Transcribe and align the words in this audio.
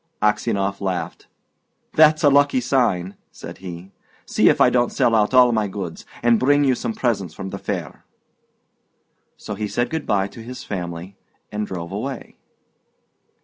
Aksionov 0.19 0.81
laughed. 0.81 1.27
"That's 1.93 2.23
a 2.23 2.29
lucky 2.31 2.59
sign," 2.59 3.17
said 3.31 3.59
he. 3.59 3.91
"See 4.25 4.49
if 4.49 4.59
I 4.59 4.71
don't 4.71 4.91
sell 4.91 5.13
out 5.13 5.31
all 5.35 5.51
my 5.51 5.67
goods, 5.67 6.07
and 6.23 6.39
bring 6.39 6.63
you 6.63 6.73
some 6.73 6.93
presents 6.95 7.35
from 7.35 7.51
the 7.51 7.59
fair." 7.59 8.03
So 9.37 9.53
he 9.53 9.67
said 9.67 9.91
good 9.91 10.07
bye 10.07 10.27
to 10.29 10.41
his 10.41 10.63
family, 10.63 11.17
and 11.51 11.67
drove 11.67 11.91
away. 11.91 12.37